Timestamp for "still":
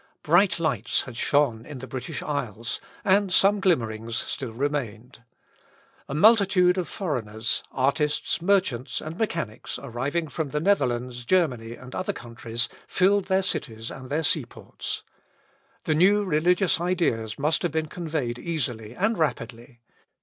4.17-4.51